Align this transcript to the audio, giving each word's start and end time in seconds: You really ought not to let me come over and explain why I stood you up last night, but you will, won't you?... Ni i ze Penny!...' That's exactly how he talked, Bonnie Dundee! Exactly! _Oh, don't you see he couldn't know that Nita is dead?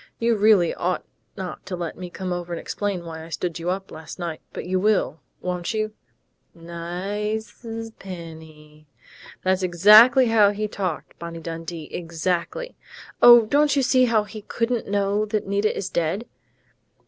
You 0.17 0.35
really 0.35 0.73
ought 0.73 1.05
not 1.37 1.63
to 1.67 1.75
let 1.75 1.95
me 1.95 2.09
come 2.09 2.33
over 2.33 2.51
and 2.51 2.59
explain 2.59 3.05
why 3.05 3.23
I 3.23 3.29
stood 3.29 3.59
you 3.59 3.69
up 3.69 3.91
last 3.91 4.17
night, 4.17 4.41
but 4.51 4.65
you 4.65 4.79
will, 4.79 5.21
won't 5.41 5.75
you?... 5.75 5.93
Ni 6.55 6.73
i 6.73 7.37
ze 7.37 7.91
Penny!...' 7.99 8.87
That's 9.43 9.61
exactly 9.61 10.25
how 10.29 10.49
he 10.49 10.67
talked, 10.67 11.19
Bonnie 11.19 11.39
Dundee! 11.39 11.87
Exactly! 11.93 12.75
_Oh, 13.21 13.47
don't 13.47 13.75
you 13.75 13.83
see 13.83 14.05
he 14.07 14.41
couldn't 14.41 14.87
know 14.87 15.23
that 15.27 15.45
Nita 15.45 15.77
is 15.77 15.91
dead? 15.91 16.25